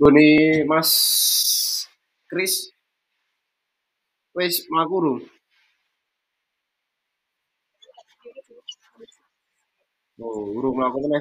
Goni 0.00 0.64
Mas 0.70 0.90
Kris 2.30 2.54
wis 4.36 4.56
mlaku? 4.72 5.20
Oh, 10.20 10.56
urung 10.56 10.76
mlaku 10.80 10.98
meneh, 11.04 11.20